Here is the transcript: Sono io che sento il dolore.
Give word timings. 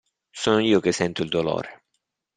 Sono 0.31 0.57
io 0.57 0.79
che 0.79 0.91
sento 0.93 1.21
il 1.21 1.29
dolore. 1.29 1.83